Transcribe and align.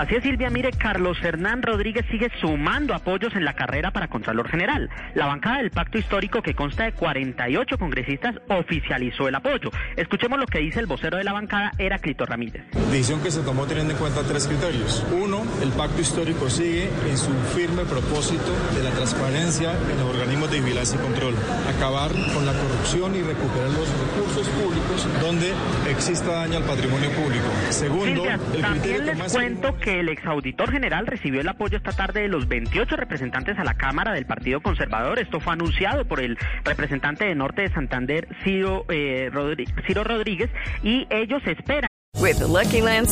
Así 0.00 0.14
es, 0.14 0.22
Silvia. 0.22 0.48
Mire, 0.48 0.70
Carlos 0.70 1.18
Hernán 1.22 1.60
Rodríguez 1.60 2.06
sigue 2.10 2.30
sumando 2.40 2.94
apoyos 2.94 3.34
en 3.36 3.44
la 3.44 3.52
carrera 3.52 3.90
para 3.90 4.08
Contralor 4.08 4.48
General. 4.48 4.88
La 5.14 5.26
bancada 5.26 5.58
del 5.58 5.70
Pacto 5.70 5.98
Histórico, 5.98 6.40
que 6.40 6.54
consta 6.54 6.84
de 6.84 6.92
48 6.92 7.76
congresistas, 7.76 8.34
oficializó 8.48 9.28
el 9.28 9.34
apoyo. 9.34 9.70
Escuchemos 9.96 10.38
lo 10.40 10.46
que 10.46 10.60
dice 10.60 10.80
el 10.80 10.86
vocero 10.86 11.18
de 11.18 11.24
la 11.24 11.34
bancada, 11.34 11.72
Heraclito 11.76 12.24
Ramírez. 12.24 12.64
Decisión 12.90 13.22
que 13.22 13.30
se 13.30 13.42
tomó 13.42 13.66
teniendo 13.66 13.92
en 13.92 13.98
cuenta 13.98 14.22
tres 14.22 14.46
criterios. 14.46 15.04
Uno, 15.12 15.42
el 15.62 15.68
Pacto 15.72 16.00
Histórico 16.00 16.48
sigue 16.48 16.88
en 17.06 17.18
su 17.18 17.34
firme 17.54 17.84
propósito 17.84 18.56
de 18.74 18.82
la 18.82 18.92
transparencia 18.92 19.72
en 19.72 19.98
los 19.98 20.14
organismos 20.14 20.50
de 20.50 20.60
vigilancia 20.62 20.98
y 20.98 21.02
control. 21.02 21.34
Acabar 21.76 22.10
con 22.32 22.46
la 22.46 22.54
corrupción 22.54 23.14
y 23.16 23.20
recuperar 23.20 23.68
los 23.68 23.86
recursos 24.00 24.48
públicos 24.48 25.06
donde 25.20 25.52
exista 25.90 26.32
daño 26.32 26.56
al 26.56 26.64
patrimonio 26.64 27.10
público. 27.10 27.44
Segundo, 27.68 28.22
Silvia, 28.22 28.40
el 28.54 28.60
también 28.62 29.04
les 29.04 29.18
más... 29.18 29.32
cuento 29.34 29.76
que 29.76 29.89
el 29.98 30.08
exauditor 30.08 30.70
general 30.70 31.06
recibió 31.06 31.40
el 31.40 31.48
apoyo 31.48 31.76
esta 31.76 31.92
tarde 31.92 32.22
de 32.22 32.28
los 32.28 32.46
28 32.46 32.96
representantes 32.96 33.58
a 33.58 33.64
la 33.64 33.74
Cámara 33.74 34.12
del 34.12 34.26
Partido 34.26 34.60
Conservador. 34.60 35.18
Esto 35.18 35.40
fue 35.40 35.52
anunciado 35.52 36.04
por 36.04 36.20
el 36.20 36.38
representante 36.64 37.24
de 37.24 37.34
Norte 37.34 37.62
de 37.62 37.70
Santander, 37.70 38.28
Ciro, 38.44 38.84
eh, 38.88 39.30
Rodríguez, 39.32 40.50
y 40.82 41.06
ellos 41.10 41.42
esperan. 41.46 41.88
With 42.20 42.38
the 42.38 42.46
Lucky 42.46 42.82
Land 42.82 43.08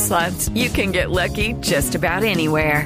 you 0.53 0.69
can 0.69 0.91
get 0.91 1.09
lucky 1.09 1.53
just 1.61 1.95
about 1.95 2.23
anywhere. 2.23 2.85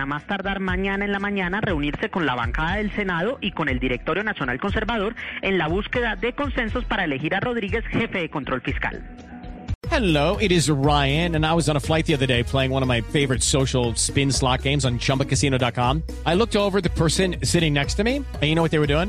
A 0.00 0.06
más 0.06 0.26
tardar 0.26 0.60
mañana 0.60 1.04
en 1.04 1.12
la 1.12 1.18
mañana 1.18 1.60
reunirse 1.60 2.10
con 2.10 2.26
la 2.26 2.34
bancada 2.34 2.76
del 2.76 2.90
Senado 2.94 3.38
y 3.40 3.52
con 3.52 3.68
el 3.68 3.78
Directorio 3.78 4.22
Nacional 4.22 4.60
Conservador 4.60 5.14
en 5.42 5.58
la 5.58 5.68
búsqueda 5.68 6.16
de 6.16 6.34
consensos 6.34 6.84
para 6.84 7.04
elegir 7.04 7.34
a 7.34 7.40
Rodríguez 7.40 7.84
jefe 7.86 8.18
de 8.18 8.30
control 8.30 8.60
fiscal. 8.60 9.02
Hello, 9.90 10.36
it 10.38 10.52
is 10.52 10.68
Ryan, 10.68 11.34
and 11.34 11.46
I 11.46 11.54
was 11.54 11.68
on 11.68 11.76
a 11.76 11.80
flight 11.80 12.04
the 12.04 12.14
other 12.14 12.26
day 12.26 12.42
playing 12.42 12.70
one 12.70 12.82
of 12.82 12.88
my 12.88 13.00
favorite 13.00 13.42
social 13.42 13.94
spin 13.94 14.30
slot 14.30 14.62
games 14.62 14.84
on 14.84 14.98
chumbacasino.com. 14.98 16.02
I 16.26 16.34
looked 16.34 16.56
over 16.56 16.80
the 16.80 16.90
person 16.90 17.36
sitting 17.42 17.72
next 17.72 17.94
to 17.94 18.04
me, 18.04 18.16
and 18.16 18.42
you 18.42 18.54
know 18.54 18.62
what 18.62 18.70
they 18.70 18.80
were 18.80 18.86
doing? 18.86 19.08